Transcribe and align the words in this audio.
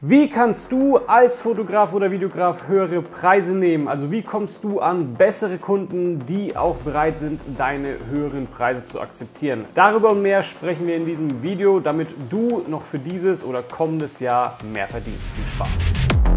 Wie 0.00 0.28
kannst 0.28 0.70
du 0.70 0.98
als 0.98 1.40
Fotograf 1.40 1.92
oder 1.92 2.12
Videograf 2.12 2.68
höhere 2.68 3.02
Preise 3.02 3.52
nehmen? 3.52 3.88
Also 3.88 4.12
wie 4.12 4.22
kommst 4.22 4.62
du 4.62 4.78
an 4.78 5.14
bessere 5.14 5.58
Kunden, 5.58 6.24
die 6.24 6.56
auch 6.56 6.76
bereit 6.76 7.18
sind, 7.18 7.42
deine 7.56 7.96
höheren 8.08 8.46
Preise 8.46 8.84
zu 8.84 9.00
akzeptieren? 9.00 9.64
Darüber 9.74 10.10
und 10.10 10.22
mehr 10.22 10.44
sprechen 10.44 10.86
wir 10.86 10.94
in 10.94 11.04
diesem 11.04 11.42
Video, 11.42 11.80
damit 11.80 12.14
du 12.28 12.62
noch 12.68 12.82
für 12.82 13.00
dieses 13.00 13.44
oder 13.44 13.60
kommendes 13.60 14.20
Jahr 14.20 14.56
mehr 14.72 14.86
verdienst. 14.86 15.32
Viel 15.34 15.46
Spaß! 15.46 16.27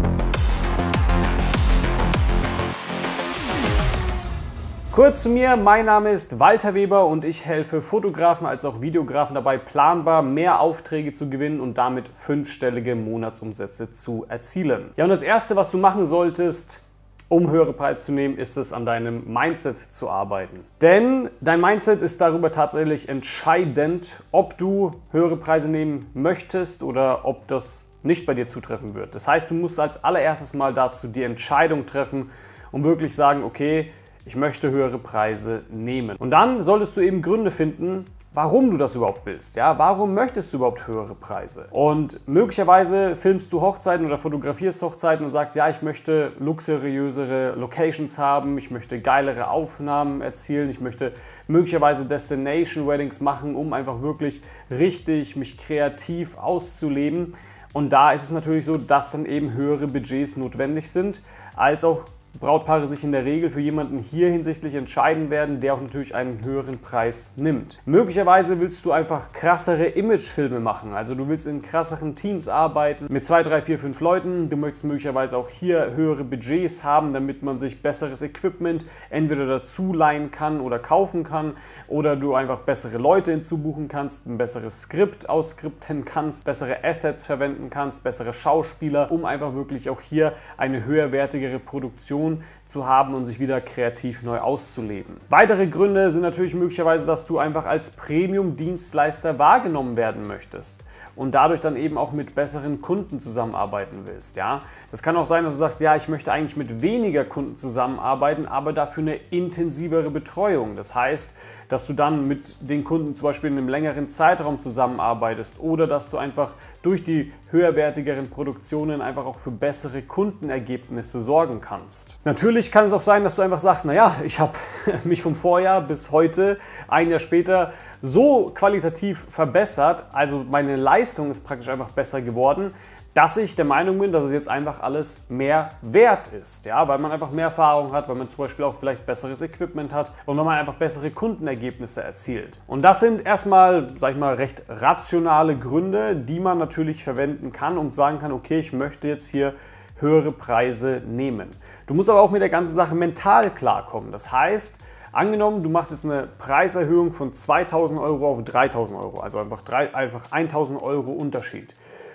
Kurz 4.92 5.22
zu 5.22 5.30
mir, 5.30 5.56
mein 5.56 5.86
Name 5.86 6.10
ist 6.10 6.38
Walter 6.38 6.74
Weber 6.74 7.06
und 7.06 7.24
ich 7.24 7.46
helfe 7.46 7.80
Fotografen 7.80 8.46
als 8.46 8.66
auch 8.66 8.82
Videografen 8.82 9.34
dabei, 9.34 9.56
planbar 9.56 10.20
mehr 10.20 10.60
Aufträge 10.60 11.14
zu 11.14 11.30
gewinnen 11.30 11.60
und 11.60 11.78
damit 11.78 12.10
fünfstellige 12.14 12.94
Monatsumsätze 12.94 13.90
zu 13.90 14.26
erzielen. 14.28 14.90
Ja, 14.98 15.04
und 15.04 15.10
das 15.10 15.22
Erste, 15.22 15.56
was 15.56 15.70
du 15.70 15.78
machen 15.78 16.04
solltest, 16.04 16.82
um 17.30 17.50
höhere 17.50 17.72
Preise 17.72 18.02
zu 18.02 18.12
nehmen, 18.12 18.36
ist 18.36 18.58
es, 18.58 18.74
an 18.74 18.84
deinem 18.84 19.32
Mindset 19.32 19.78
zu 19.78 20.10
arbeiten. 20.10 20.60
Denn 20.82 21.30
dein 21.40 21.62
Mindset 21.62 22.02
ist 22.02 22.20
darüber 22.20 22.52
tatsächlich 22.52 23.08
entscheidend, 23.08 24.22
ob 24.30 24.58
du 24.58 24.90
höhere 25.10 25.38
Preise 25.38 25.70
nehmen 25.70 26.10
möchtest 26.12 26.82
oder 26.82 27.24
ob 27.24 27.48
das 27.48 27.90
nicht 28.02 28.26
bei 28.26 28.34
dir 28.34 28.46
zutreffen 28.46 28.92
wird. 28.92 29.14
Das 29.14 29.26
heißt, 29.26 29.50
du 29.52 29.54
musst 29.54 29.80
als 29.80 30.04
allererstes 30.04 30.52
mal 30.52 30.74
dazu 30.74 31.08
die 31.08 31.22
Entscheidung 31.22 31.86
treffen, 31.86 32.30
um 32.72 32.84
wirklich 32.84 33.16
sagen, 33.16 33.42
okay, 33.42 33.90
ich 34.24 34.36
möchte 34.36 34.70
höhere 34.70 34.98
Preise 34.98 35.62
nehmen. 35.70 36.16
Und 36.16 36.30
dann 36.30 36.62
solltest 36.62 36.96
du 36.96 37.00
eben 37.00 37.22
Gründe 37.22 37.50
finden, 37.50 38.04
warum 38.34 38.70
du 38.70 38.76
das 38.76 38.94
überhaupt 38.94 39.26
willst. 39.26 39.56
Ja, 39.56 39.78
warum 39.78 40.14
möchtest 40.14 40.52
du 40.52 40.58
überhaupt 40.58 40.86
höhere 40.86 41.14
Preise? 41.14 41.66
Und 41.70 42.26
möglicherweise 42.26 43.16
filmst 43.16 43.52
du 43.52 43.60
Hochzeiten 43.60 44.06
oder 44.06 44.16
fotografierst 44.18 44.80
Hochzeiten 44.82 45.24
und 45.24 45.30
sagst, 45.30 45.56
ja, 45.56 45.68
ich 45.68 45.82
möchte 45.82 46.32
luxuriösere 46.38 47.54
Locations 47.56 48.16
haben, 48.18 48.56
ich 48.58 48.70
möchte 48.70 49.00
geilere 49.00 49.48
Aufnahmen 49.48 50.22
erzielen, 50.22 50.70
ich 50.70 50.80
möchte 50.80 51.12
möglicherweise 51.46 52.04
Destination 52.04 52.86
Weddings 52.86 53.20
machen, 53.20 53.54
um 53.54 53.72
einfach 53.72 54.00
wirklich 54.00 54.40
richtig 54.70 55.36
mich 55.36 55.58
kreativ 55.58 56.38
auszuleben. 56.38 57.34
Und 57.74 57.90
da 57.90 58.12
ist 58.12 58.24
es 58.24 58.30
natürlich 58.30 58.64
so, 58.64 58.76
dass 58.76 59.12
dann 59.12 59.26
eben 59.26 59.52
höhere 59.54 59.88
Budgets 59.88 60.36
notwendig 60.36 60.90
sind, 60.90 61.22
als 61.56 61.84
auch 61.84 62.04
Brautpaare 62.40 62.88
sich 62.88 63.04
in 63.04 63.12
der 63.12 63.24
Regel 63.24 63.50
für 63.50 63.60
jemanden 63.60 63.98
hier 63.98 64.28
hinsichtlich 64.28 64.74
entscheiden 64.74 65.30
werden, 65.30 65.60
der 65.60 65.74
auch 65.74 65.80
natürlich 65.80 66.14
einen 66.14 66.42
höheren 66.44 66.78
Preis 66.78 67.34
nimmt. 67.36 67.78
Möglicherweise 67.84 68.60
willst 68.60 68.84
du 68.84 68.92
einfach 68.92 69.32
krassere 69.32 69.84
Imagefilme 69.84 70.58
machen, 70.58 70.92
also 70.94 71.14
du 71.14 71.28
willst 71.28 71.46
in 71.46 71.62
krasseren 71.62 72.14
Teams 72.14 72.48
arbeiten 72.48 73.06
mit 73.10 73.24
zwei, 73.24 73.42
drei, 73.42 73.60
vier, 73.62 73.78
fünf 73.78 74.00
Leuten. 74.00 74.48
Du 74.48 74.56
möchtest 74.56 74.84
möglicherweise 74.84 75.36
auch 75.36 75.50
hier 75.50 75.94
höhere 75.94 76.24
Budgets 76.24 76.82
haben, 76.82 77.12
damit 77.12 77.42
man 77.42 77.58
sich 77.58 77.82
besseres 77.82 78.22
Equipment 78.22 78.86
entweder 79.10 79.46
dazu 79.46 79.92
leihen 79.92 80.30
kann 80.30 80.60
oder 80.60 80.78
kaufen 80.78 81.24
kann 81.24 81.52
oder 81.86 82.16
du 82.16 82.34
einfach 82.34 82.60
bessere 82.60 82.98
Leute 82.98 83.30
hinzubuchen 83.30 83.88
kannst, 83.88 84.26
ein 84.26 84.38
besseres 84.38 84.82
Skript 84.82 85.28
ausskripten 85.28 86.04
kannst, 86.04 86.44
bessere 86.44 86.82
Assets 86.82 87.26
verwenden 87.26 87.70
kannst, 87.70 88.02
bessere 88.02 88.32
Schauspieler, 88.32 89.12
um 89.12 89.24
einfach 89.24 89.54
wirklich 89.54 89.90
auch 89.90 90.00
hier 90.00 90.32
eine 90.56 90.84
höherwertigere 90.84 91.58
Produktion 91.58 92.21
Motivation 92.22 92.44
zu 92.66 92.86
haben 92.86 93.14
und 93.14 93.26
sich 93.26 93.38
wieder 93.38 93.60
kreativ 93.60 94.22
neu 94.22 94.38
auszuleben. 94.38 95.16
Weitere 95.28 95.66
Gründe 95.66 96.10
sind 96.10 96.22
natürlich 96.22 96.54
möglicherweise, 96.54 97.04
dass 97.04 97.26
du 97.26 97.38
einfach 97.38 97.66
als 97.66 97.90
Premium-Dienstleister 97.90 99.38
wahrgenommen 99.38 99.96
werden 99.96 100.26
möchtest 100.26 100.82
und 101.14 101.34
dadurch 101.34 101.60
dann 101.60 101.76
eben 101.76 101.98
auch 101.98 102.12
mit 102.12 102.34
besseren 102.34 102.80
Kunden 102.80 103.20
zusammenarbeiten 103.20 104.06
willst. 104.06 104.36
Ja? 104.36 104.62
Das 104.90 105.02
kann 105.02 105.16
auch 105.16 105.26
sein, 105.26 105.44
dass 105.44 105.54
du 105.54 105.58
sagst, 105.58 105.80
ja, 105.82 105.96
ich 105.96 106.08
möchte 106.08 106.32
eigentlich 106.32 106.56
mit 106.56 106.80
weniger 106.80 107.26
Kunden 107.26 107.58
zusammenarbeiten, 107.58 108.46
aber 108.46 108.72
dafür 108.72 109.02
eine 109.02 109.16
intensivere 109.30 110.10
Betreuung. 110.10 110.74
Das 110.74 110.94
heißt, 110.94 111.34
dass 111.72 111.86
du 111.86 111.94
dann 111.94 112.28
mit 112.28 112.54
den 112.60 112.84
Kunden 112.84 113.14
zum 113.14 113.28
Beispiel 113.28 113.50
in 113.50 113.56
einem 113.56 113.70
längeren 113.70 114.10
Zeitraum 114.10 114.60
zusammenarbeitest 114.60 115.58
oder 115.58 115.86
dass 115.86 116.10
du 116.10 116.18
einfach 116.18 116.52
durch 116.82 117.02
die 117.02 117.32
höherwertigeren 117.50 118.28
Produktionen 118.28 119.00
einfach 119.00 119.24
auch 119.24 119.38
für 119.38 119.50
bessere 119.50 120.02
Kundenergebnisse 120.02 121.18
sorgen 121.18 121.62
kannst. 121.62 122.18
Natürlich 122.26 122.70
kann 122.70 122.84
es 122.84 122.92
auch 122.92 123.00
sein, 123.00 123.24
dass 123.24 123.36
du 123.36 123.42
einfach 123.42 123.58
sagst, 123.58 123.86
naja, 123.86 124.16
ich 124.22 124.38
habe 124.38 124.52
mich 125.04 125.22
vom 125.22 125.34
Vorjahr 125.34 125.80
bis 125.80 126.10
heute, 126.10 126.58
ein 126.88 127.08
Jahr 127.08 127.18
später, 127.18 127.72
so 128.02 128.52
qualitativ 128.54 129.26
verbessert, 129.30 130.04
also 130.12 130.44
meine 130.50 130.76
Leistung 130.76 131.30
ist 131.30 131.40
praktisch 131.40 131.70
einfach 131.70 131.90
besser 131.92 132.20
geworden, 132.20 132.74
dass 133.14 133.36
ich 133.36 133.54
der 133.54 133.64
Meinung 133.64 133.98
bin, 133.98 134.10
dass 134.10 134.24
es 134.24 134.32
jetzt 134.32 134.48
einfach 134.48 134.80
alles 134.80 135.26
mehr 135.28 135.70
wert 135.82 136.28
ist. 136.28 136.64
Ja, 136.64 136.86
weil 136.88 136.98
man 136.98 137.12
einfach 137.12 137.30
mehr 137.30 137.46
Erfahrung 137.46 137.92
hat, 137.92 138.08
weil 138.08 138.16
man 138.16 138.28
zum 138.28 138.38
Beispiel 138.38 138.64
auch 138.64 138.74
vielleicht 138.74 139.04
besseres 139.04 139.42
Equipment 139.42 139.92
hat 139.92 140.12
und 140.24 140.36
weil 140.36 140.44
man 140.44 140.58
einfach 140.58 140.74
bessere 140.74 141.10
Kundenergebnisse 141.10 142.02
erzielt. 142.02 142.58
Und 142.66 142.82
das 142.82 143.00
sind 143.00 143.26
erstmal, 143.26 143.88
sag 143.98 144.12
ich 144.12 144.18
mal, 144.18 144.34
recht 144.34 144.62
rationale 144.68 145.56
Gründe, 145.56 146.16
die 146.16 146.40
man 146.40 146.58
natürlich 146.58 147.04
verwenden 147.04 147.52
kann 147.52 147.76
und 147.76 147.94
sagen 147.94 148.18
kann, 148.18 148.32
okay, 148.32 148.58
ich 148.58 148.72
möchte 148.72 149.08
jetzt 149.08 149.28
hier 149.28 149.54
höhere 149.98 150.32
Preise 150.32 151.02
nehmen. 151.06 151.50
Du 151.86 151.94
musst 151.94 152.10
aber 152.10 152.20
auch 152.20 152.30
mit 152.30 152.42
der 152.42 152.48
ganzen 152.48 152.74
Sache 152.74 152.94
mental 152.94 153.50
klarkommen. 153.50 154.10
Das 154.10 154.32
heißt, 154.32 154.78
Angenommen, 155.12 155.62
du 155.62 155.68
machst 155.68 155.90
jetzt 155.90 156.06
eine 156.06 156.26
Preiserhöhung 156.38 157.12
von 157.12 157.34
2000 157.34 158.00
Euro 158.00 158.32
auf 158.32 158.42
3000 158.42 158.98
Euro, 158.98 159.20
also 159.20 159.40
einfach, 159.40 159.60
drei, 159.60 159.94
einfach 159.94 160.32
1000 160.32 160.80
Euro 160.80 161.12
Unterschied. 161.12 161.74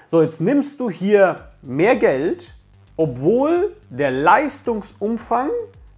So, 0.09 0.21
jetzt 0.21 0.39
nimmst 0.39 0.79
du 0.79 0.89
hier 0.89 1.49
mehr 1.61 1.97
Geld, 1.97 2.53
obwohl 2.95 3.75
der 3.89 4.09
Leistungsumfang 4.09 5.49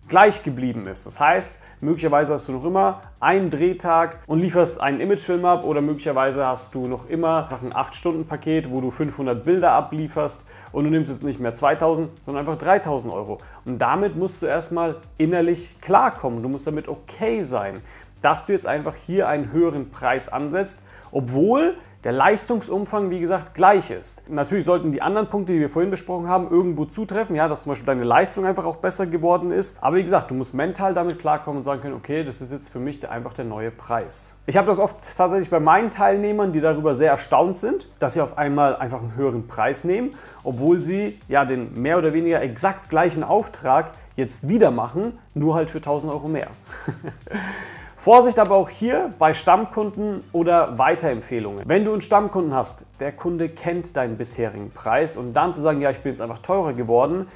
gleich 0.07 0.41
geblieben 0.41 0.87
ist. 0.87 1.05
Das 1.05 1.19
heißt, 1.19 1.59
möglicherweise 1.79 2.33
hast 2.33 2.47
du 2.47 2.53
noch 2.53 2.65
immer 2.65 3.01
einen 3.19 3.51
Drehtag 3.51 4.17
und 4.25 4.39
lieferst 4.39 4.81
einen 4.81 4.99
Imagefilm 4.99 5.45
ab 5.45 5.63
oder 5.63 5.81
möglicherweise 5.81 6.43
hast 6.43 6.73
du 6.73 6.87
noch 6.87 7.07
immer 7.07 7.49
ein 7.61 7.71
8-Stunden-Paket, 7.71 8.71
wo 8.71 8.81
du 8.81 8.89
500 8.89 9.45
Bilder 9.45 9.73
ablieferst 9.73 10.43
und 10.71 10.85
du 10.85 10.89
nimmst 10.89 11.11
jetzt 11.11 11.21
nicht 11.21 11.39
mehr 11.39 11.53
2000, 11.53 12.09
sondern 12.23 12.47
einfach 12.47 12.57
3000 12.57 13.13
Euro. 13.13 13.37
Und 13.65 13.77
damit 13.77 14.15
musst 14.15 14.41
du 14.41 14.47
erstmal 14.47 14.95
innerlich 15.19 15.79
klarkommen. 15.81 16.41
Du 16.41 16.49
musst 16.49 16.65
damit 16.65 16.87
okay 16.87 17.43
sein, 17.43 17.79
dass 18.23 18.47
du 18.47 18.53
jetzt 18.53 18.65
einfach 18.65 18.95
hier 18.95 19.27
einen 19.27 19.51
höheren 19.51 19.91
Preis 19.91 20.29
ansetzt, 20.29 20.79
obwohl 21.11 21.75
der 22.05 22.13
Leistungsumfang, 22.13 23.09
wie 23.09 23.19
gesagt, 23.19 23.53
gleich 23.53 23.91
ist. 23.91 24.29
Natürlich 24.29 24.63
sollten 24.63 24.93
die 24.93 25.01
anderen 25.01 25.27
Punkte, 25.27 25.51
die 25.51 25.59
wir 25.59 25.67
vorhin 25.67 25.91
besprochen 25.91 26.29
haben, 26.29 26.49
irgendwo 26.49 26.85
zutreffen, 26.85 27.35
ja, 27.35 27.49
dass 27.49 27.63
zum 27.63 27.71
Beispiel 27.71 27.87
deine 27.87 28.03
Leistung 28.03 28.45
einfach 28.45 28.65
auch 28.65 28.77
besser 28.77 29.05
geworden 29.05 29.51
ist. 29.51 29.77
Aber 29.83 29.97
wie 29.97 30.03
gesagt, 30.03 30.31
du 30.31 30.35
musst 30.35 30.53
mental 30.53 30.93
damit 30.93 31.19
klarkommen 31.19 31.57
und 31.57 31.63
sagen 31.65 31.81
können, 31.81 31.95
okay, 31.95 32.23
das 32.23 32.39
ist 32.39 32.53
jetzt 32.53 32.69
für 32.69 32.79
mich 32.79 33.07
einfach 33.09 33.33
der 33.33 33.43
neue 33.45 33.69
Preis. 33.69 34.35
Ich 34.45 34.55
habe 34.55 34.67
das 34.67 34.79
oft 34.79 34.95
tatsächlich 35.17 35.49
bei 35.49 35.59
meinen 35.59 35.91
Teilnehmern, 35.91 36.53
die 36.53 36.61
darüber 36.61 36.95
sehr 36.95 37.11
erstaunt 37.11 37.59
sind, 37.59 37.89
dass 37.99 38.13
sie 38.13 38.21
auf 38.21 38.38
einmal 38.38 38.77
einfach 38.77 39.01
einen 39.01 39.15
höheren 39.15 39.47
Preis 39.47 39.83
nehmen, 39.83 40.15
obwohl 40.45 40.81
sie 40.81 41.19
ja 41.27 41.43
den 41.43 41.81
mehr 41.81 41.97
oder 41.97 42.13
weniger 42.13 42.41
exakt 42.41 42.89
gleichen 42.89 43.25
Auftrag 43.25 43.91
jetzt 44.15 44.47
wieder 44.47 44.71
machen, 44.71 45.19
nur 45.33 45.55
halt 45.55 45.69
für 45.69 45.79
1000 45.79 46.13
Euro 46.13 46.29
mehr. 46.29 46.47
Vorsicht 47.99 48.39
aber 48.39 48.55
auch 48.55 48.69
hier 48.69 49.09
bei 49.19 49.33
Stammkunden 49.33 50.23
oder 50.31 50.77
Weiterempfehlungen. 50.77 51.63
Wenn 51.67 51.83
du 51.83 51.91
einen 51.91 51.99
Stammkunden 51.99 52.53
hast, 52.53 52.85
der 53.01 53.11
Kunde 53.11 53.49
kennt 53.49 53.97
deinen 53.97 54.15
bisherigen 54.15 54.71
Preis 54.71 55.17
und 55.17 55.33
dann 55.33 55.53
zu 55.53 55.59
sagen, 55.59 55.81
ja, 55.81 55.91
ich 55.91 55.99
bin 55.99 56.13
jetzt 56.13 56.21
einfach 56.21 56.39
teurer 56.39 56.71
geworden, 56.71 57.27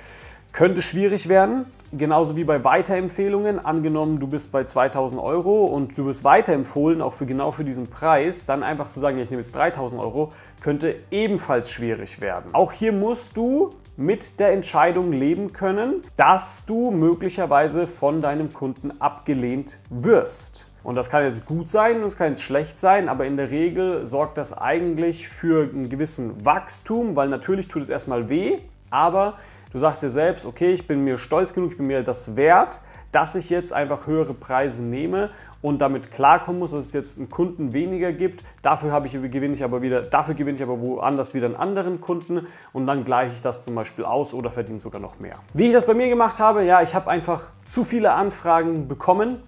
könnte 0.54 0.82
schwierig 0.82 1.28
werden. 1.28 1.66
Genauso 1.92 2.38
wie 2.38 2.46
bei 2.46 2.64
Weiterempfehlungen. 2.64 3.64
Angenommen, 3.64 4.22
du 4.22 4.28
bist 4.28 4.54
bei 4.54 4.64
2000 4.64 5.22
Euro 5.22 5.66
und 5.66 5.98
du 5.98 6.06
wirst 6.06 6.24
weiterempfohlen, 6.24 7.02
auch 7.02 7.12
für 7.12 7.26
genau 7.26 7.52
für 7.52 7.66
diesen 7.66 7.88
Preis, 7.88 8.46
dann 8.46 8.64
einfach 8.64 8.88
zu 8.88 9.02
sagen, 9.02 9.18
ja, 9.18 9.24
ich 9.24 9.32
nehme 9.32 9.42
jetzt 9.42 9.54
3000 9.54 10.02
Euro, 10.02 10.30
könnte 10.62 10.96
ebenfalls 11.12 11.72
schwierig 11.72 12.22
werden. 12.22 12.54
Auch 12.54 12.72
hier 12.72 12.94
musst 12.94 13.36
du 13.36 13.72
mit 13.96 14.40
der 14.40 14.52
Entscheidung 14.52 15.12
leben 15.12 15.54
können, 15.54 16.02
dass 16.18 16.66
du 16.66 16.92
möglicherweise 16.92 17.88
von 17.88 18.22
deinem 18.22 18.54
Kunden 18.54 18.92
abgelehnt 19.00 19.78
wirst. 19.90 20.68
Und 20.84 20.96
das 20.96 21.10
kann 21.10 21.24
jetzt 21.24 21.46
gut 21.46 21.70
sein, 21.70 22.02
das 22.02 22.18
kann 22.18 22.32
jetzt 22.32 22.42
schlecht 22.42 22.80
sein, 22.80 23.08
aber 23.08 23.26
in 23.26 23.38
der 23.38 23.52
Regel 23.52 24.06
sorgt 24.06 24.38
das 24.38 24.58
eigentlich 24.58 25.30
für 25.30 25.64
einen 25.64 25.90
gewissen 25.90 26.44
Wachstum, 26.44 27.16
weil 27.16 27.30
natürlich 27.30 27.70
tut 27.70 27.84
es 27.84 27.90
erstmal 27.90 28.28
weh, 28.28 28.58
aber 28.90 29.36
du 29.72 29.80
sagst 29.80 30.04
dir 30.04 30.10
selbst, 30.10 30.46
okay, 30.46 30.74
ich 30.74 30.86
bin 30.86 31.04
mir 31.04 31.18
stolz 31.18 31.54
genug, 31.54 31.72
ich 31.72 31.78
bin 31.78 31.88
mir 31.88 32.04
das 32.04 32.36
wert, 32.36 32.82
dass 33.14 33.36
ich 33.36 33.50
jetzt 33.50 33.72
einfach 33.72 34.08
höhere 34.08 34.34
Preise 34.34 34.84
nehme 34.84 35.30
und 35.64 35.80
damit 35.82 36.12
klarkommen 36.12 36.60
muss, 36.60 36.72
dass 36.72 36.86
es 36.86 36.94
jetzt 36.94 37.18
einen 37.18 37.30
Kunden 37.30 37.74
weniger 37.74 38.12
gibt. 38.12 38.44
Dafür 38.62 38.92
habe 38.92 39.08
ich, 39.08 39.14
gewinne 39.14 39.54
ich 39.54 39.64
aber 39.64 39.82
wieder, 39.82 40.02
dafür 40.02 40.36
gewinne 40.36 40.58
ich 40.58 40.62
aber 40.62 40.80
woanders 40.80 41.34
wieder 41.34 41.48
einen 41.48 41.56
anderen 41.56 42.02
Kunden 42.02 42.46
und 42.74 42.86
dann 42.86 43.06
gleiche 43.06 43.34
ich 43.34 43.42
das 43.42 43.64
zum 43.64 43.74
Beispiel 43.74 44.06
aus 44.06 44.34
oder 44.34 44.52
verdiene 44.52 44.80
sogar 44.80 45.02
noch 45.02 45.20
mehr. 45.20 45.38
Wie 45.54 45.68
ich 45.68 45.74
das 45.74 45.88
bei 45.88 45.94
mir 45.94 46.10
gemacht 46.10 46.40
habe, 46.40 46.64
ja, 46.64 46.82
ich 46.82 46.94
habe 46.94 47.10
einfach 47.10 47.48
zu 47.66 47.86
viele 47.86 48.14
Anfragen 48.14 48.88
bekommen 48.90 49.40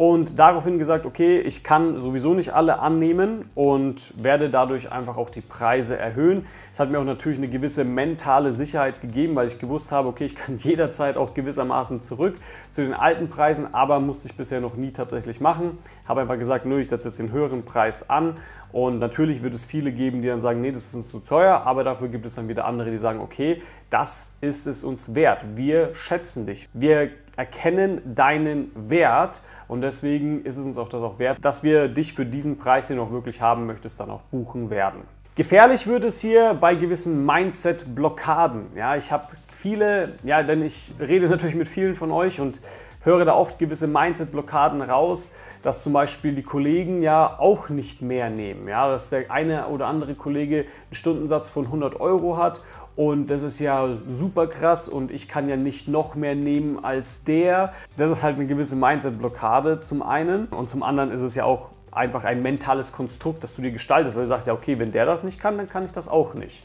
und 0.00 0.38
daraufhin 0.38 0.78
gesagt, 0.78 1.04
okay, 1.04 1.40
ich 1.40 1.62
kann 1.62 1.98
sowieso 1.98 2.32
nicht 2.32 2.54
alle 2.54 2.78
annehmen 2.78 3.50
und 3.54 4.14
werde 4.16 4.48
dadurch 4.48 4.90
einfach 4.90 5.18
auch 5.18 5.28
die 5.28 5.42
Preise 5.42 5.98
erhöhen. 5.98 6.46
Es 6.72 6.80
hat 6.80 6.90
mir 6.90 6.98
auch 6.98 7.04
natürlich 7.04 7.36
eine 7.36 7.48
gewisse 7.48 7.84
mentale 7.84 8.52
Sicherheit 8.52 9.02
gegeben, 9.02 9.36
weil 9.36 9.48
ich 9.48 9.58
gewusst 9.58 9.92
habe, 9.92 10.08
okay, 10.08 10.24
ich 10.24 10.36
kann 10.36 10.56
jederzeit 10.58 11.18
auch 11.18 11.34
gewissermaßen 11.34 12.00
zurück 12.00 12.36
zu 12.70 12.80
den 12.80 12.94
alten 12.94 13.28
Preisen, 13.28 13.74
aber 13.74 14.00
musste 14.00 14.26
ich 14.26 14.38
bisher 14.38 14.62
noch 14.62 14.74
nie 14.74 14.90
tatsächlich 14.90 15.38
machen. 15.42 15.76
Habe 16.08 16.22
einfach 16.22 16.38
gesagt, 16.38 16.64
nö, 16.64 16.80
ich 16.80 16.88
setze 16.88 17.08
jetzt 17.08 17.18
den 17.18 17.30
höheren 17.30 17.66
Preis 17.66 18.08
an 18.08 18.36
und 18.72 19.00
natürlich 19.00 19.42
wird 19.42 19.52
es 19.52 19.66
viele 19.66 19.92
geben, 19.92 20.22
die 20.22 20.28
dann 20.28 20.40
sagen, 20.40 20.62
nee, 20.62 20.72
das 20.72 20.86
ist 20.86 20.94
uns 20.94 21.10
zu 21.10 21.20
teuer, 21.20 21.64
aber 21.66 21.84
dafür 21.84 22.08
gibt 22.08 22.24
es 22.24 22.36
dann 22.36 22.48
wieder 22.48 22.64
andere, 22.64 22.90
die 22.90 22.96
sagen, 22.96 23.20
okay, 23.20 23.62
das 23.90 24.32
ist 24.40 24.66
es 24.66 24.82
uns 24.82 25.14
wert. 25.14 25.44
Wir 25.56 25.94
schätzen 25.94 26.46
dich. 26.46 26.70
Wir 26.72 27.10
erkennen 27.36 28.00
deinen 28.14 28.70
Wert 28.74 29.42
und 29.70 29.82
deswegen 29.82 30.44
ist 30.44 30.56
es 30.56 30.66
uns 30.66 30.78
auch 30.78 30.88
das 30.88 31.00
auch 31.00 31.20
wert, 31.20 31.38
dass 31.42 31.62
wir 31.62 31.86
dich 31.86 32.12
für 32.12 32.26
diesen 32.26 32.58
Preis, 32.58 32.88
den 32.88 32.96
du 32.96 33.04
auch 33.04 33.12
wirklich 33.12 33.40
haben 33.40 33.66
möchtest, 33.66 34.00
dann 34.00 34.10
auch 34.10 34.22
buchen 34.32 34.68
werden. 34.68 35.02
Gefährlich 35.36 35.86
wird 35.86 36.02
es 36.02 36.20
hier 36.20 36.54
bei 36.54 36.74
gewissen 36.74 37.24
Mindset-Blockaden. 37.24 38.66
Ja, 38.74 38.96
ich 38.96 39.12
habe 39.12 39.26
viele, 39.48 40.08
ja, 40.24 40.42
denn 40.42 40.64
ich 40.64 40.92
rede 40.98 41.28
natürlich 41.30 41.54
mit 41.54 41.68
vielen 41.68 41.94
von 41.94 42.10
euch 42.10 42.40
und 42.40 42.60
höre 43.04 43.24
da 43.24 43.34
oft 43.34 43.60
gewisse 43.60 43.86
Mindset-Blockaden 43.86 44.82
raus, 44.82 45.30
dass 45.62 45.84
zum 45.84 45.92
Beispiel 45.92 46.34
die 46.34 46.42
Kollegen 46.42 47.00
ja 47.00 47.36
auch 47.38 47.68
nicht 47.68 48.02
mehr 48.02 48.28
nehmen. 48.28 48.66
Ja, 48.66 48.88
dass 48.88 49.10
der 49.10 49.30
eine 49.30 49.68
oder 49.68 49.86
andere 49.86 50.16
Kollege 50.16 50.62
einen 50.62 50.94
Stundensatz 50.94 51.48
von 51.48 51.66
100 51.66 52.00
Euro 52.00 52.36
hat 52.36 52.60
und 53.00 53.30
das 53.30 53.42
ist 53.42 53.58
ja 53.60 53.88
super 54.08 54.46
krass 54.46 54.86
und 54.86 55.10
ich 55.10 55.26
kann 55.26 55.48
ja 55.48 55.56
nicht 55.56 55.88
noch 55.88 56.16
mehr 56.16 56.34
nehmen 56.34 56.84
als 56.84 57.24
der. 57.24 57.72
Das 57.96 58.10
ist 58.10 58.22
halt 58.22 58.36
eine 58.36 58.44
gewisse 58.44 58.76
Mindset-Blockade 58.76 59.80
zum 59.80 60.02
einen 60.02 60.48
und 60.48 60.68
zum 60.68 60.82
anderen 60.82 61.10
ist 61.10 61.22
es 61.22 61.34
ja 61.34 61.44
auch 61.44 61.70
einfach 61.92 62.24
ein 62.24 62.42
mentales 62.42 62.92
Konstrukt, 62.92 63.42
das 63.42 63.56
du 63.56 63.62
dir 63.62 63.72
gestaltest, 63.72 64.16
weil 64.16 64.24
du 64.24 64.28
sagst 64.28 64.48
ja, 64.48 64.52
okay, 64.52 64.78
wenn 64.78 64.92
der 64.92 65.06
das 65.06 65.24
nicht 65.24 65.40
kann, 65.40 65.56
dann 65.56 65.66
kann 65.66 65.82
ich 65.82 65.92
das 65.92 66.10
auch 66.10 66.34
nicht. 66.34 66.62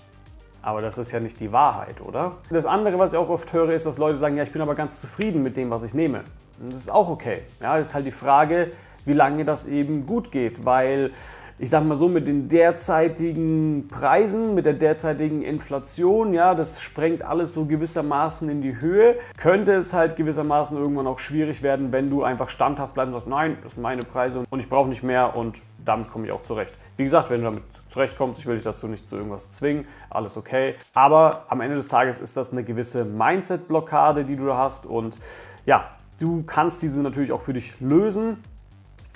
Aber 0.61 0.81
das 0.81 0.97
ist 0.97 1.13
ja 1.13 1.21
nicht 1.21 1.39
die 1.39 1.53
Wahrheit, 1.53 2.01
oder? 2.01 2.33
Das 2.49 2.65
andere, 2.65 2.99
was 2.99 3.13
ich 3.13 3.17
auch 3.17 3.29
oft 3.29 3.53
höre, 3.53 3.69
ist, 3.69 3.85
dass 3.85 3.97
Leute 3.97 4.17
sagen, 4.17 4.35
ja, 4.35 4.43
ich 4.43 4.51
bin 4.51 4.61
aber 4.61 4.75
ganz 4.75 4.99
zufrieden 4.99 5.41
mit 5.41 5.55
dem, 5.55 5.71
was 5.71 5.83
ich 5.83 5.93
nehme. 5.93 6.25
Und 6.61 6.73
das 6.73 6.81
ist 6.81 6.89
auch 6.89 7.07
okay. 7.07 7.43
Ja, 7.61 7.77
das 7.77 7.87
ist 7.87 7.95
halt 7.95 8.07
die 8.07 8.11
Frage, 8.11 8.71
wie 9.05 9.13
lange 9.13 9.45
das 9.45 9.67
eben 9.67 10.05
gut 10.05 10.33
geht, 10.33 10.65
weil 10.65 11.11
ich 11.57 11.69
sag 11.69 11.85
mal 11.85 11.95
so, 11.95 12.09
mit 12.09 12.27
den 12.27 12.49
derzeitigen 12.49 13.87
Preisen, 13.87 14.55
mit 14.55 14.65
der 14.65 14.73
derzeitigen 14.73 15.41
Inflation, 15.41 16.33
ja, 16.33 16.53
das 16.53 16.81
sprengt 16.81 17.23
alles 17.23 17.53
so 17.53 17.65
gewissermaßen 17.65 18.49
in 18.49 18.61
die 18.61 18.81
Höhe, 18.81 19.15
könnte 19.37 19.73
es 19.73 19.93
halt 19.93 20.17
gewissermaßen 20.17 20.77
irgendwann 20.77 21.07
auch 21.07 21.19
schwierig 21.19 21.63
werden, 21.63 21.93
wenn 21.93 22.09
du 22.09 22.23
einfach 22.23 22.49
standhaft 22.49 22.93
bleibst 22.93 23.13
und 23.13 23.19
sagst, 23.19 23.29
nein, 23.29 23.57
das 23.63 23.73
sind 23.73 23.83
meine 23.83 24.03
Preise 24.03 24.43
und 24.49 24.59
ich 24.59 24.67
brauche 24.67 24.89
nicht 24.89 25.01
mehr 25.01 25.37
und 25.37 25.61
damit 25.85 26.11
komme 26.11 26.25
ich 26.25 26.33
auch 26.33 26.41
zurecht. 26.41 26.73
Wie 26.97 27.03
gesagt, 27.03 27.29
wenn 27.29 27.39
du 27.39 27.45
damit 27.45 27.63
zurechtkommst, 27.87 28.39
ich 28.39 28.45
will 28.47 28.55
dich 28.55 28.63
dazu 28.63 28.87
nicht 28.87 29.07
zu 29.07 29.15
irgendwas 29.15 29.51
zwingen, 29.51 29.87
alles 30.09 30.35
okay. 30.35 30.75
Aber 30.93 31.45
am 31.47 31.61
Ende 31.61 31.77
des 31.77 31.87
Tages 31.87 32.19
ist 32.19 32.35
das 32.35 32.51
eine 32.51 32.65
gewisse 32.65 33.05
Mindset-Blockade, 33.05 34.25
die 34.25 34.35
du 34.35 34.47
da 34.47 34.57
hast 34.57 34.85
und 34.85 35.17
ja, 35.65 35.89
du 36.19 36.43
kannst 36.43 36.81
diese 36.81 37.01
natürlich 37.01 37.31
auch 37.31 37.41
für 37.41 37.53
dich 37.53 37.79
lösen, 37.79 38.43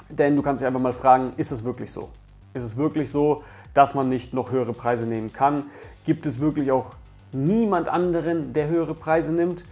denn 0.08 0.38
du 0.38 0.42
kannst 0.42 0.62
dich 0.62 0.68
einfach 0.68 0.80
mal 0.80 0.94
fragen, 0.94 1.34
ist 1.36 1.52
es 1.52 1.66
wirklich 1.66 1.92
so? 1.92 2.10
Ist 2.54 2.64
es 2.64 2.78
wirklich 2.78 3.12
so, 3.12 3.44
dass 3.76 3.94
man 3.94 4.10
nicht 4.10 4.34
noch 4.34 4.52
höhere 4.52 4.74
Preise 4.74 5.06
nehmen 5.06 5.32
kann? 5.32 5.66
Gibt 6.06 6.26
es 6.26 6.40
wirklich 6.40 6.72
auch 6.72 6.96
niemand 7.32 7.90
anderen, 7.90 8.54
der 8.54 8.68
höhere 8.68 8.96
Preise 8.96 9.32
nimmt? 9.32 9.64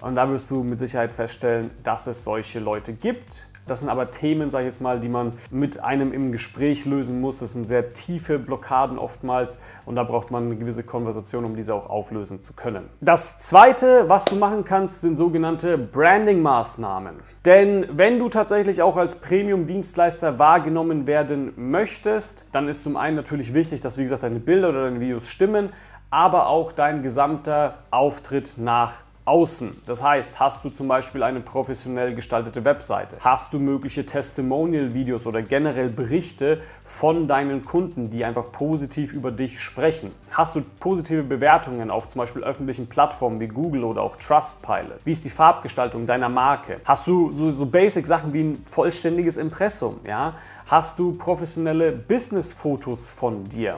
Und 0.00 0.14
da 0.14 0.30
wirst 0.30 0.50
du 0.50 0.62
mit 0.62 0.78
Sicherheit 0.78 1.12
feststellen, 1.12 1.70
dass 1.82 2.06
es 2.06 2.22
solche 2.22 2.60
Leute 2.60 2.92
gibt. 2.92 3.46
Das 3.66 3.80
sind 3.80 3.88
aber 3.88 4.10
Themen, 4.10 4.50
sage 4.50 4.64
ich 4.64 4.72
jetzt 4.72 4.80
mal, 4.80 5.00
die 5.00 5.08
man 5.08 5.32
mit 5.50 5.82
einem 5.82 6.12
im 6.12 6.32
Gespräch 6.32 6.86
lösen 6.86 7.20
muss. 7.20 7.40
Das 7.40 7.52
sind 7.52 7.68
sehr 7.68 7.90
tiefe 7.90 8.38
Blockaden 8.38 8.98
oftmals 8.98 9.58
und 9.84 9.96
da 9.96 10.04
braucht 10.04 10.30
man 10.30 10.46
eine 10.46 10.56
gewisse 10.56 10.82
Konversation, 10.82 11.44
um 11.44 11.54
diese 11.54 11.74
auch 11.74 11.90
auflösen 11.90 12.42
zu 12.42 12.54
können. 12.54 12.88
Das 13.00 13.40
zweite, 13.40 14.08
was 14.08 14.24
du 14.24 14.36
machen 14.36 14.64
kannst, 14.64 15.02
sind 15.02 15.16
sogenannte 15.16 15.76
Branding-Maßnahmen. 15.76 17.16
Denn 17.46 17.86
wenn 17.90 18.18
du 18.18 18.28
tatsächlich 18.28 18.82
auch 18.82 18.98
als 18.98 19.14
Premium-Dienstleister 19.14 20.38
wahrgenommen 20.38 21.06
werden 21.06 21.52
möchtest, 21.56 22.46
dann 22.52 22.68
ist 22.68 22.82
zum 22.82 22.98
einen 22.98 23.16
natürlich 23.16 23.54
wichtig, 23.54 23.80
dass 23.80 23.96
wie 23.96 24.02
gesagt 24.02 24.22
deine 24.22 24.40
Bilder 24.40 24.68
oder 24.68 24.84
deine 24.84 25.00
Videos 25.00 25.26
stimmen, 25.26 25.70
aber 26.10 26.48
auch 26.48 26.72
dein 26.72 27.02
gesamter 27.02 27.78
Auftritt 27.90 28.54
nach 28.58 28.94
außen. 29.24 29.82
Das 29.86 30.02
heißt, 30.02 30.40
hast 30.40 30.64
du 30.64 30.70
zum 30.70 30.88
Beispiel 30.88 31.22
eine 31.22 31.40
professionell 31.40 32.14
gestaltete 32.14 32.64
Webseite, 32.64 33.16
hast 33.20 33.52
du 33.52 33.58
mögliche 33.58 34.04
Testimonial-Videos 34.06 35.26
oder 35.26 35.42
generell 35.42 35.88
Berichte 35.88 36.60
von 36.84 37.28
deinen 37.28 37.64
Kunden, 37.64 38.10
die 38.10 38.24
einfach 38.24 38.50
positiv 38.50 39.12
über 39.12 39.30
dich 39.30 39.60
sprechen. 39.60 40.12
Hast 40.32 40.56
du 40.56 40.62
positive 40.80 41.22
Bewertungen 41.22 41.90
auf 41.90 42.08
zum 42.08 42.18
Beispiel 42.18 42.42
öffentlichen 42.42 42.88
Plattformen 42.88 43.40
wie 43.40 43.46
Google 43.46 43.84
oder 43.84 44.02
auch 44.02 44.16
Trustpilot? 44.16 44.98
Wie 45.04 45.12
ist 45.12 45.24
die 45.24 45.30
Farbgestaltung 45.30 46.06
deiner 46.06 46.28
Marke? 46.28 46.80
Hast 46.84 47.06
du 47.06 47.30
so, 47.30 47.50
so 47.50 47.66
Basic-Sachen 47.66 48.32
wie 48.32 48.42
ein 48.42 48.64
vollständiges 48.68 49.36
Impressum? 49.36 50.00
Ja? 50.04 50.34
Hast 50.66 50.98
du 50.98 51.12
professionelle 51.12 51.92
Business-Fotos 51.92 53.08
von 53.08 53.44
dir? 53.44 53.76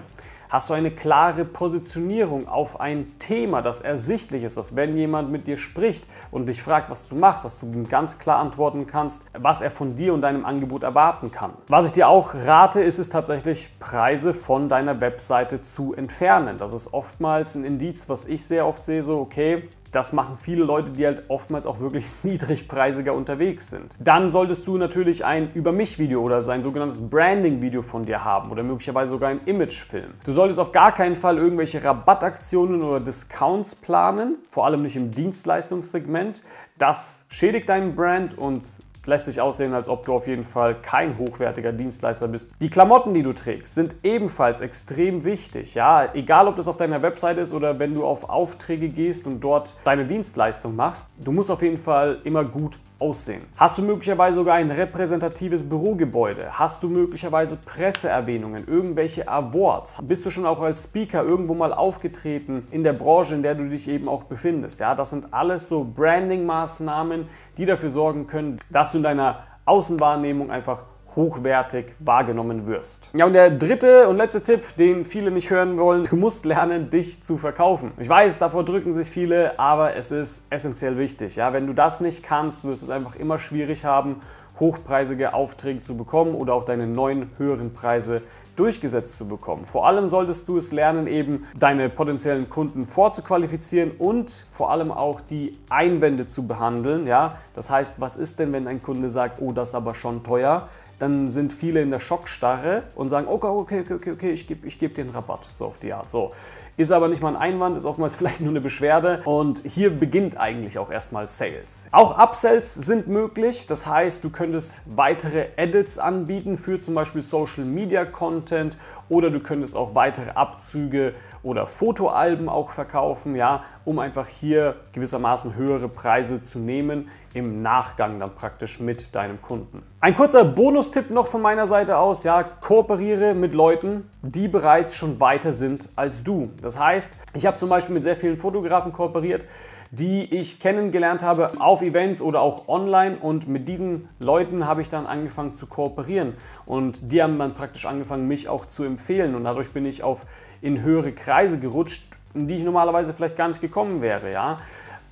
Hast 0.53 0.69
du 0.69 0.75
eine 0.75 0.91
klare 0.91 1.47
Positionierung 1.47 2.47
auf 2.47 2.79
ein 2.79 3.19
Thema, 3.19 3.63
das 3.63 3.81
ersichtlich 3.81 4.43
ist, 4.43 4.59
dass 4.59 4.77
wenn 4.77 4.99
jemand 4.99 5.33
mit 5.33 5.47
dir 5.47 5.57
spricht 5.57 6.05
und 6.31 6.45
dich 6.45 6.63
fragt, 6.63 6.91
was 6.91 7.09
du 7.09 7.15
machst, 7.15 7.47
dass 7.47 7.61
du 7.61 7.73
ihm 7.73 7.89
ganz 7.89 8.19
klar 8.19 8.39
antworten 8.39 8.87
kannst, 8.87 9.25
was 9.33 9.63
er 9.63 9.71
von 9.71 9.97
dir 9.97 10.13
und 10.13 10.21
deinem 10.21 10.45
Angebot 10.45 10.83
erwarten 10.83 11.33
kann. 11.33 11.53
Was 11.69 11.87
ich 11.87 11.93
dir 11.93 12.07
auch 12.07 12.35
rate, 12.35 12.83
ist 12.83 12.99
es 12.99 13.09
tatsächlich, 13.09 13.71
Preise 13.81 14.35
von 14.35 14.69
deiner 14.69 15.01
Webseite 15.01 15.63
zu 15.63 15.95
entfernen. 15.95 16.59
Das 16.59 16.75
ist 16.75 16.93
oftmals 16.93 17.55
ein 17.55 17.65
Indiz, 17.65 18.11
was 18.11 18.27
ich 18.27 18.45
sehr 18.45 18.67
oft 18.67 18.85
sehe, 18.85 19.03
so 19.03 19.21
okay, 19.21 19.71
das 19.93 20.13
machen 20.15 20.37
viele 20.41 20.65
Leute, 20.65 20.91
die 20.91 21.07
halt 21.07 21.25
oftmals 21.29 21.67
auch 21.67 21.79
wirklich 21.79 22.07
niedrigpreisiger 22.23 23.15
unterwegs 23.15 23.71
sind. 23.71 23.97
Dann 24.01 24.31
solltest 24.31 24.67
du 24.67 24.79
natürlich 24.79 25.25
ein 25.25 25.53
Über 25.55 25.71
mich-Video 25.71 26.23
oder 26.23 26.43
ein 26.49 26.63
sogenanntes 26.63 27.09
Branding-Video 27.09 27.83
von 27.83 28.05
dir 28.05 28.25
haben 28.25 28.51
oder 28.51 28.63
möglicherweise 28.63 29.11
sogar 29.11 29.31
ein 29.31 29.41
Imagefilm. 29.45 30.15
Du 30.25 30.33
solltest 30.33 30.59
auf 30.59 30.73
gar 30.73 30.93
keinen 30.93 31.15
Fall 31.15 31.37
irgendwelche 31.37 31.85
Rabattaktionen 31.85 32.83
oder 32.83 33.01
Discounts 33.01 33.75
planen, 33.75 34.37
vor 34.49 34.67
allem 34.67 34.83
nicht 34.83 34.97
im 34.97 35.13
Dienstleistungssegment. 35.13 36.43
Das 36.79 37.27
schädigt 37.29 37.69
deinen 37.69 37.95
Brand 37.95 38.37
und 38.37 38.65
lässt 39.07 39.27
sich 39.27 39.41
aussehen, 39.41 39.75
als 39.75 39.89
ob 39.89 40.05
du 40.05 40.15
auf 40.15 40.27
jeden 40.27 40.45
Fall 40.45 40.77
kein 40.81 41.19
hochwertiger 41.19 41.73
Dienstleister 41.73 42.29
bist. 42.29 42.51
Die 42.61 42.71
Klamotten, 42.71 43.15
die 43.15 43.23
du 43.23 43.33
trägst, 43.33 43.75
sind 43.75 43.97
ebenfalls 44.03 44.61
extrem 44.61 45.25
wichtig. 45.25 45.75
Ja, 45.75 46.09
egal 46.15 46.49
ob 46.49 46.57
das 46.57 46.69
auf 46.69 46.77
deiner 46.77 47.03
Website 47.03 47.39
ist 47.39 47.53
oder 47.53 47.79
wenn 47.79 47.95
du 47.95 48.05
auf 48.05 48.29
Aufträge 48.29 48.89
gehst 48.89 49.27
und 49.27 49.41
dort 49.41 49.75
deine 49.85 50.05
Dienstleistung 50.05 50.77
machst, 50.77 51.09
du 51.19 51.33
musst 51.33 51.51
auf 51.51 51.63
jeden 51.63 51.79
Fall 51.79 52.21
immer 52.25 52.45
gut 52.45 52.79
aussehen? 53.03 53.43
Hast 53.57 53.79
du 53.79 53.83
möglicherweise 53.83 54.37
sogar 54.37 54.55
ein 54.55 54.71
repräsentatives 54.71 55.69
Bürogebäude? 55.69 56.59
Hast 56.59 56.85
du 56.85 56.89
möglicherweise 56.89 57.57
Presseerwähnungen, 57.57 58.69
irgendwelche 58.69 59.29
Awards? 59.29 59.99
Bist 60.03 60.25
du 60.25 60.31
schon 60.31 60.47
auch 60.47 60.61
als 60.61 60.85
Speaker 60.85 61.25
irgendwo 61.25 61.55
mal 61.55 61.73
aufgetreten 61.73 62.65
in 62.71 62.85
der 62.85 62.93
Branche, 62.93 63.35
in 63.35 63.43
der 63.43 63.57
du 63.57 63.69
dich 63.69 63.89
eben 63.89 64.09
auch 64.09 64.23
befindest? 64.23 64.79
Ja, 64.79 64.95
das 64.95 65.11
sind 65.11 65.35
alles 65.35 65.69
so 65.69 65.85
Branding-Maßnahmen, 65.85 67.27
die 67.59 67.67
dafür 67.67 67.91
sorgen 67.91 68.29
können, 68.29 68.59
dass 68.71 68.93
du 68.93 68.99
in 68.99 69.03
deiner 69.03 69.39
Außenwahrnehmung 69.65 70.53
einfach 70.53 70.85
hochwertig 71.17 71.87
wahrgenommen 71.99 72.67
wirst. 72.67 73.11
Ja, 73.15 73.27
und 73.27 73.33
der 73.33 73.51
dritte 73.51 74.09
und 74.09 74.17
letzte 74.17 74.43
Tipp, 74.43 74.77
den 74.77 75.05
viele 75.05 75.31
nicht 75.31 75.51
hören 75.51 75.77
wollen, 75.77 76.05
du 76.05 76.17
musst 76.17 76.45
lernen, 76.45 76.91
dich 76.91 77.23
zu 77.23 77.39
verkaufen. 77.39 77.93
Ich 77.99 78.09
weiß, 78.09 78.39
davor 78.39 78.65
drücken 78.65 78.93
sich 78.93 79.09
viele, 79.09 79.59
aber 79.59 79.97
es 79.97 80.11
ist 80.11 80.47
essentiell 80.51 80.99
wichtig. 80.99 81.37
Ja, 81.37 81.53
wenn 81.53 81.67
du 81.67 81.73
das 81.73 82.01
nicht 82.01 82.23
kannst, 82.23 82.65
wirst 82.65 82.83
du 82.83 82.87
es 82.87 82.91
einfach 82.91 83.17
immer 83.17 83.39
schwierig 83.39 83.85
haben, 83.85 84.17
hochpreisige 84.61 85.35
Aufträge 85.35 85.81
zu 85.81 85.97
bekommen 85.97 86.35
oder 86.35 86.55
auch 86.55 86.65
deine 86.65 86.87
neuen 86.87 87.31
höheren 87.39 87.73
Preise 87.73 88.23
durchgesetzt 88.57 89.17
zu 89.17 89.29
bekommen. 89.29 89.65
Vor 89.65 89.87
allem 89.87 90.07
solltest 90.07 90.47
du 90.49 90.59
es 90.59 90.73
lernen, 90.73 91.07
eben 91.07 91.47
deine 91.59 91.89
potenziellen 91.89 92.51
Kunden 92.51 92.87
vorzuqualifizieren 92.87 93.93
und 93.93 94.47
vor 94.53 94.71
allem 94.71 94.93
auch 94.93 95.21
die 95.21 95.59
Einwände 95.71 96.27
zu 96.27 96.47
behandeln. 96.47 97.07
Ja? 97.07 97.39
Das 97.55 97.71
heißt, 97.71 98.01
was 98.01 98.17
ist 98.17 98.39
denn, 98.39 98.53
wenn 98.53 98.69
ein 98.69 98.83
Kunde 98.83 99.09
sagt, 99.09 99.41
oh, 99.41 99.53
das 99.53 99.71
ist 99.71 99.75
aber 99.75 99.95
schon 99.95 100.23
teuer? 100.23 100.69
Dann 101.03 101.31
sind 101.31 101.53
viele 101.53 101.83
in 101.83 101.91
der 101.91 101.99
Schockstarre 101.99 102.85
und 102.95 103.09
sagen, 103.09 103.27
okay, 103.27 103.49
okay, 103.49 103.81
okay, 103.81 103.95
okay, 103.95 104.11
okay 104.13 104.31
ich 104.31 104.47
gebe 104.47 104.69
ich 104.69 104.79
geb 104.79 104.95
dir 104.95 105.01
einen 105.01 105.11
Rabatt, 105.11 105.49
so 105.51 105.65
auf 105.65 105.81
die 105.81 105.93
Art. 105.93 106.09
So. 106.09 106.31
Ist 106.77 106.93
aber 106.93 107.09
nicht 107.09 107.21
mal 107.21 107.31
ein 107.31 107.37
Einwand, 107.37 107.77
ist 107.77 107.87
oftmals 107.87 108.15
vielleicht 108.17 108.41
nur 108.41 108.51
eine 108.51 108.61
Beschwerde 108.61 109.21
und 109.25 109.63
hier 109.65 109.91
beginnt 109.91 110.39
eigentlich 110.39 110.79
auch 110.79 110.93
erstmal 110.93 111.27
Sales. 111.27 111.89
Auch 111.91 112.17
Upsells 112.17 112.75
sind 112.75 113.09
möglich, 113.09 113.67
das 113.67 113.85
heißt, 113.85 114.23
du 114.23 114.31
könntest 114.31 114.81
weitere 114.87 115.47
Edits 115.57 115.99
anbieten 115.99 116.57
für 116.57 116.79
zum 116.79 116.95
Beispiel 116.95 117.23
Social 117.23 117.65
Media 117.65 118.05
Content 118.05 118.77
oder 119.09 119.31
du 119.31 119.41
könntest 119.41 119.75
auch 119.75 119.97
weitere 119.97 120.31
Abzüge 120.31 121.15
oder 121.43 121.67
Fotoalben 121.67 122.49
auch 122.49 122.71
verkaufen, 122.71 123.35
ja, 123.35 123.65
um 123.85 123.99
einfach 123.99 124.29
hier 124.29 124.77
gewissermaßen 124.93 125.55
höhere 125.55 125.89
Preise 125.89 126.43
zu 126.43 126.59
nehmen, 126.59 127.09
im 127.35 127.63
Nachgang 127.63 128.21
dann 128.21 128.35
praktisch 128.35 128.79
mit 128.79 129.15
deinem 129.15 129.41
Kunden. 129.41 129.83
Ein 130.01 130.15
kurzer 130.15 130.45
Bonustipp 130.45 131.11
noch 131.11 131.27
von 131.27 131.43
meiner 131.43 131.67
Seite 131.67 131.99
aus, 131.99 132.25
ja, 132.25 132.43
kooperiere 132.43 133.35
mit 133.35 133.55
Leuten, 133.55 134.11
die 134.23 134.49
bereits 134.49 134.95
schon 134.95 135.19
weiter 135.19 135.53
sind 135.53 135.89
als 135.97 136.25
du. 136.25 136.51
Das 136.61 136.79
heißt, 136.79 137.15
ich 137.35 137.47
habe 137.47 137.57
zum 137.57 137.69
Beispiel 137.69 137.95
mit 137.95 138.05
sehr 138.05 138.17
vielen 138.17 138.37
Fotografen 138.37 138.93
kooperiert, 138.93 139.45
die 139.93 140.25
ich 140.35 140.59
kennengelernt 140.59 141.23
habe 141.23 141.61
auf 141.61 141.83
Events 141.83 142.23
oder 142.23 142.41
auch 142.41 142.67
online. 142.67 143.19
Und 143.21 143.47
mit 143.47 143.69
diesen 143.69 144.09
Leuten 144.19 144.67
habe 144.67 144.81
ich 144.81 144.89
dann 144.89 145.07
angefangen 145.07 145.53
zu 145.53 145.67
kooperieren. 145.67 146.33
Und 146.65 147.13
die 147.13 147.23
haben 147.23 147.39
dann 147.39 147.55
praktisch 147.55 147.85
angefangen, 147.85 148.27
mich 148.27 148.49
auch 148.49 148.67
zu 148.67 148.85
empfehlen. 148.85 149.35
Und 149.35 149.45
dadurch 149.45 149.71
bin 149.71 149.85
ich 149.85 150.03
auf 150.03 150.25
in 150.63 150.83
höhere 150.83 151.13
Kreise 151.13 151.59
gerutscht, 151.59 152.05
in 152.33 152.49
die 152.49 152.57
ich 152.57 152.65
normalerweise 152.65 153.13
vielleicht 153.13 153.37
gar 153.37 153.49
nicht 153.49 153.61
gekommen 153.61 154.01
wäre, 154.01 154.33
ja. 154.33 154.59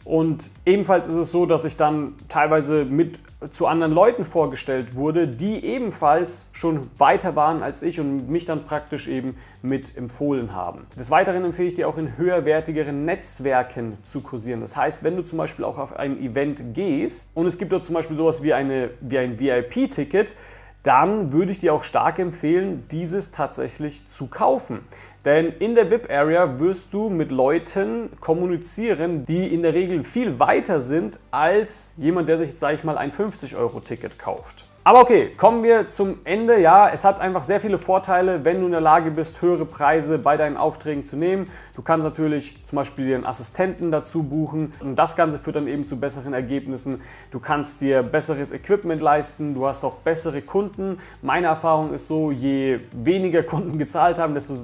Und 0.05 0.51
ebenfalls 0.65 1.09
ist 1.09 1.17
es 1.17 1.31
so, 1.31 1.47
dass 1.47 1.65
ich 1.65 1.77
dann 1.77 2.15
teilweise 2.29 2.85
mit 2.85 3.21
zu 3.51 3.67
anderen 3.67 3.93
Leuten 3.93 4.25
vorgestellt 4.25 4.97
wurde, 4.97 5.27
die 5.29 5.65
ebenfalls 5.65 6.47
schon 6.53 6.91
weiter 6.99 7.37
waren 7.37 7.63
als 7.63 7.83
ich 7.83 8.01
und 8.01 8.29
mich 8.29 8.45
dann 8.45 8.65
praktisch 8.65 9.09
eben 9.09 9.37
mit 9.63 9.97
empfohlen 9.97 10.55
haben. 10.55 10.87
Des 10.99 11.11
Weiteren 11.11 11.45
empfehle 11.45 11.69
ich 11.69 11.75
dir 11.75 11.89
auch 11.89 11.97
in 11.97 12.19
höherwertigeren 12.19 13.05
Netzwerken 13.05 13.97
zu 14.05 14.21
kursieren. 14.21 14.61
Das 14.61 14.77
heißt, 14.77 15.05
wenn 15.05 15.17
du 15.17 15.23
zum 15.23 15.39
Beispiel 15.39 15.65
auch 15.65 15.79
auf 15.79 15.97
ein 15.97 16.21
Event 16.21 16.75
gehst 16.75 17.31
und 17.35 17.47
es 17.47 17.57
gibt 17.57 17.73
dort 17.73 17.85
zum 17.85 17.95
Beispiel 17.95 18.17
sowas 18.17 18.43
wie, 18.43 18.53
eine, 18.53 18.91
wie 19.01 19.19
ein 19.19 19.39
VIP-Ticket, 19.39 20.35
dann 20.83 21.33
würde 21.33 21.53
ich 21.53 21.59
dir 21.59 21.75
auch 21.75 21.85
stark 21.85 22.19
empfehlen, 22.19 22.85
dieses 22.91 23.31
tatsächlich 23.31 24.07
zu 24.07 24.29
kaufen. 24.29 24.81
Denn 25.25 25.47
in 25.47 25.75
der 25.75 25.91
VIP-Area 25.91 26.59
wirst 26.59 26.95
du 26.95 27.11
mit 27.11 27.31
Leuten 27.31 28.11
kommunizieren, 28.21 29.27
die 29.27 29.53
in 29.53 29.63
der 29.63 29.75
Regel 29.75 30.05
viel 30.05 30.39
weiter 30.39 30.81
sind 30.81 31.19
als 31.31 31.93
jemand, 31.99 32.29
der 32.29 32.39
sich 32.39 32.59
sage 32.59 32.77
ich 32.77 32.85
mal, 32.85 32.97
ein 32.97 33.13
50-Euro-Ticket 33.13 34.19
kauft. 34.19 34.65
Aber 34.83 35.03
okay, 35.03 35.33
kommen 35.37 35.63
wir 35.63 35.91
zum 35.91 36.21
Ende. 36.25 36.59
Ja, 36.59 36.89
es 36.89 37.05
hat 37.05 37.21
einfach 37.21 37.45
sehr 37.45 37.61
viele 37.61 37.77
Vorteile, 37.77 38.47
wenn 38.47 38.61
du 38.61 38.67
in 38.67 38.73
der 38.73 38.81
Lage 38.81 39.11
bist, 39.11 39.43
höhere 39.43 39.67
Preise 39.67 40.17
bei 40.17 40.39
deinen 40.39 40.57
Aufträgen 40.57 41.05
zu 41.05 41.17
nehmen. 41.17 41.51
Du 41.77 41.83
kannst 41.83 42.03
natürlich 42.03 42.65
zum 42.65 42.77
Beispiel 42.77 43.05
dir 43.05 43.17
einen 43.17 43.27
Assistenten 43.27 43.91
dazu 43.91 44.23
buchen 44.23 44.73
und 44.81 44.97
das 44.97 45.17
Ganze 45.17 45.39
führt 45.39 45.57
dann 45.57 45.69
eben 45.69 45.87
zu 45.87 46.01
besseren 46.01 46.33
Ergebnissen. 46.33 47.03
Du 47.31 47.41
kannst 47.41 47.83
dir 47.83 48.03
besseres 48.03 48.53
Equipment 48.53 49.03
leisten, 49.03 49.55
du 49.55 49.67
hast 49.67 49.85
auch 49.85 49.97
bessere 49.97 50.41
Kunden. 50.41 50.99
Meine 51.21 51.49
Erfahrung 51.49 51.93
ist 51.93 52.07
so, 52.07 52.31
je 52.31 52.81
weniger 52.93 53.43
Kunden 53.43 53.79
gezahlt 53.79 54.19
haben, 54.19 54.33
desto, 54.33 54.55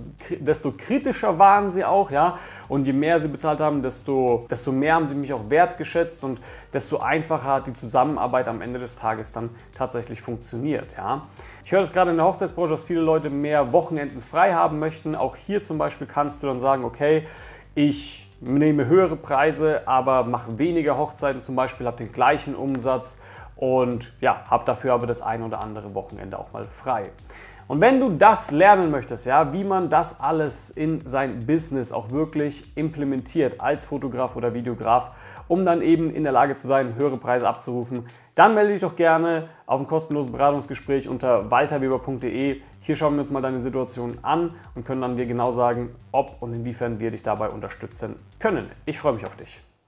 desto 0.41 0.73
kritischer 0.73 1.39
waren 1.39 1.71
sie 1.71 1.85
auch. 1.85 2.11
Ja? 2.11 2.39
Und 2.69 2.87
je 2.87 2.93
mehr 2.93 3.21
sie 3.21 3.29
bezahlt 3.29 3.61
haben, 3.61 3.83
desto, 3.83 4.47
desto 4.51 4.73
mehr 4.73 4.95
haben 4.95 5.09
sie 5.09 5.15
mich 5.15 5.33
auch 5.33 5.49
wertgeschätzt 5.49 6.25
und 6.25 6.41
desto 6.73 6.99
einfacher 6.99 7.55
hat 7.55 7.67
die 7.67 7.73
Zusammenarbeit 7.73 8.49
am 8.49 8.61
Ende 8.61 8.79
des 8.79 8.97
Tages 8.97 9.33
dann 9.33 9.51
tatsächlich 9.75 10.23
funktioniert. 10.23 10.95
Ja. 10.97 11.23
Ich 11.65 11.73
höre 11.73 11.81
das 11.81 11.93
gerade 11.93 12.11
in 12.11 12.17
der 12.17 12.27
Hochzeitsbranche, 12.27 12.71
dass 12.71 12.85
viele 12.85 13.01
Leute 13.01 13.31
mehr 13.31 13.73
Wochenenden 13.73 14.23
frei 14.23 14.55
haben 14.55 14.79
möchten. 14.79 15.15
Auch 15.15 15.37
hier 15.37 15.63
zum 15.63 15.79
Beispiel 15.79 16.07
kannst 16.07 16.43
du 16.43 16.47
dann 16.47 16.61
sagen, 16.61 16.85
okay, 16.85 17.27
ich 17.75 18.29
nehme 18.41 18.87
höhere 18.87 19.17
Preise, 19.17 19.87
aber 19.87 20.25
mache 20.25 20.59
weniger 20.59 20.99
Hochzeiten 20.99 21.43
zum 21.43 21.57
Beispiel, 21.57 21.87
habe 21.87 21.97
den 21.97 22.13
gleichen 22.13 22.55
Umsatz 22.55 23.23
und 23.57 24.13
ja, 24.21 24.45
habe 24.49 24.65
dafür 24.65 24.93
aber 24.93 25.07
das 25.07 25.23
ein 25.23 25.43
oder 25.43 25.63
andere 25.63 25.95
Wochenende 25.95 26.39
auch 26.39 26.53
mal 26.53 26.65
frei. 26.65 27.11
Und 27.69 27.81
wenn 27.81 27.99
du 27.99 28.11
das 28.11 28.53
lernen 28.53 28.93
möchtest, 28.93 29.27
ja, 29.27 29.53
wie 29.53 29.65
man 29.65 29.91
das 29.91 30.21
alles 30.21 30.71
in 30.71 31.05
sein 31.05 31.47
Business 31.47 31.91
auch 31.91 32.11
wirklich 32.11 32.77
implementiert 32.77 33.61
als 33.61 33.85
Fotograf 33.85 34.37
oder 34.37 34.55
Videograf, 34.55 35.11
um 35.49 35.65
dann 35.65 35.83
eben 35.83 36.11
in 36.11 36.23
der 36.23 36.33
Lage 36.33 36.55
zu 36.55 36.67
sein, 36.67 36.95
höhere 36.95 37.17
Preise 37.17 37.49
abzurufen, 37.49 38.07
dann 38.37 38.55
melde 38.55 38.73
dich 38.73 38.83
doch 38.83 38.95
gerne 38.95 39.49
auf 39.65 39.81
ein 39.81 39.87
kostenloses 39.87 40.31
Beratungsgespräch 40.31 41.09
unter 41.09 41.51
walterweber.de. 41.51 42.61
Hier 42.81 42.95
schauen 42.95 43.15
wir 43.15 43.21
uns 43.21 43.31
mal 43.31 43.43
deine 43.43 43.61
Situation 43.61 44.19
an 44.23 44.55
und 44.75 44.85
können 44.85 45.01
dann 45.01 45.17
dir 45.17 45.27
genau 45.27 45.51
sagen, 45.51 45.91
ob 46.13 46.41
und 46.41 46.53
inwiefern 46.53 47.01
wir 47.01 47.11
dich 47.11 47.23
dabei 47.23 47.49
unterstützen 47.49 48.15
können. 48.39 48.71
Ich 48.85 48.99
freue 48.99 49.15
mich 49.15 49.27
auf 49.27 49.37
dich. 49.37 49.66